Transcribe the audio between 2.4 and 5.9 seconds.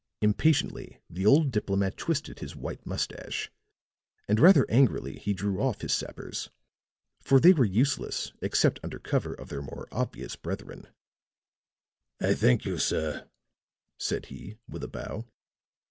white moustache; and rather angrily he drew off